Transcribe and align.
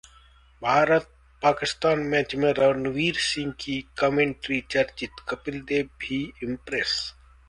Bharat Pakistan 0.61 1.99
match 2.13 2.33
में 2.35 2.51
रणवीर 2.53 3.15
सिंह 3.25 3.51
की 3.59 3.79
commentary 3.99 4.59
चर्चित, 4.71 5.11
कपिल 5.29 5.61
देव 5.61 5.89
भी 5.99 6.23
इम्प्रेस 6.43 6.99